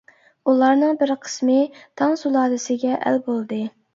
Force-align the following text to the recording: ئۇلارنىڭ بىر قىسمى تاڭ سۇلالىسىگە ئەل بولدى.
ئۇلارنىڭ 0.51 0.95
بىر 1.01 1.13
قىسمى 1.25 1.57
تاڭ 2.03 2.17
سۇلالىسىگە 2.21 2.97
ئەل 3.11 3.21
بولدى. 3.31 3.63